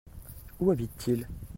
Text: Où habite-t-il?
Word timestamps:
Où 0.59 0.71
habite-t-il? 0.71 1.27